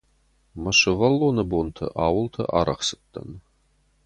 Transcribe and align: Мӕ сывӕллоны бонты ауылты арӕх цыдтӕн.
Мӕ 0.61 0.71
сывӕллоны 0.79 1.43
бонты 1.49 1.85
ауылты 2.05 2.43
арӕх 2.59 2.79
цыдтӕн. 2.87 3.29